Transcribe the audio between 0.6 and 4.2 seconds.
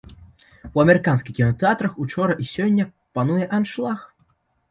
У амерыканскіх кінатэатрах учора і сёння пануе аншлаг.